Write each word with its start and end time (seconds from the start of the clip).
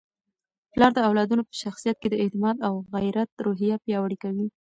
پلار 0.71 0.91
د 0.95 0.99
اولادونو 1.07 1.43
په 1.49 1.55
شخصیت 1.63 1.97
کي 2.01 2.07
د 2.09 2.15
اعتماد 2.23 2.57
او 2.67 2.73
غیرت 2.93 3.29
روحیه 3.45 3.75
پیاوړې 3.85 4.17
کوي. 4.23 4.47